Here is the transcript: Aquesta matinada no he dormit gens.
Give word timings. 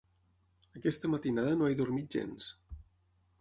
Aquesta 0.79 1.11
matinada 1.15 1.53
no 1.59 1.67
he 1.69 1.77
dormit 1.83 2.11
gens. 2.19 2.49